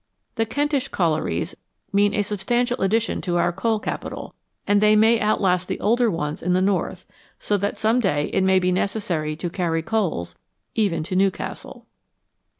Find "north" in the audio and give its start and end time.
6.61-7.05